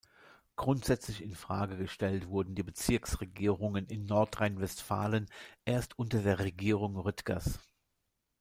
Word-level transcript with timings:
Grundsätzlich 0.55 1.21
in 1.21 1.35
Frage 1.35 1.77
gestellt 1.77 2.27
wurden 2.27 2.55
die 2.55 2.63
Bezirksregierungen 2.63 3.85
in 3.85 4.07
Nordrhein-Westfalen 4.07 5.27
erst 5.63 5.99
unter 5.99 6.23
der 6.23 6.39
Regierung 6.39 6.97
Rüttgers. 6.97 7.59